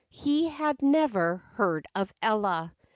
He 0.09 0.49
had 0.49 0.81
never 0.81 1.43
heard 1.53 1.85
of 1.93 2.11
Ella. 2.23 2.73